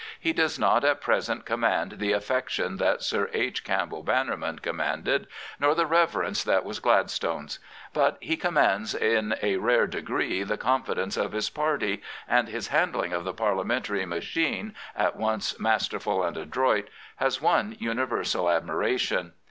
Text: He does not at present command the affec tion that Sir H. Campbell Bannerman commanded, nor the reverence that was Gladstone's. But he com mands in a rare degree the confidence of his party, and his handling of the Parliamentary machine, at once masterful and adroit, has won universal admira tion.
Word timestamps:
He 0.19 0.33
does 0.33 0.57
not 0.57 0.83
at 0.83 0.99
present 0.99 1.45
command 1.45 1.97
the 1.99 2.11
affec 2.11 2.49
tion 2.49 2.77
that 2.77 3.03
Sir 3.03 3.29
H. 3.33 3.63
Campbell 3.63 4.01
Bannerman 4.01 4.57
commanded, 4.57 5.27
nor 5.59 5.75
the 5.75 5.85
reverence 5.85 6.43
that 6.43 6.65
was 6.65 6.79
Gladstone's. 6.79 7.59
But 7.93 8.17
he 8.19 8.35
com 8.35 8.55
mands 8.55 8.95
in 8.95 9.35
a 9.43 9.57
rare 9.57 9.85
degree 9.85 10.41
the 10.41 10.57
confidence 10.57 11.17
of 11.17 11.33
his 11.33 11.51
party, 11.51 12.01
and 12.27 12.47
his 12.47 12.69
handling 12.69 13.13
of 13.13 13.25
the 13.25 13.33
Parliamentary 13.35 14.07
machine, 14.07 14.73
at 14.95 15.17
once 15.17 15.59
masterful 15.59 16.23
and 16.23 16.35
adroit, 16.35 16.87
has 17.17 17.39
won 17.39 17.75
universal 17.79 18.45
admira 18.45 18.99
tion. 18.99 19.33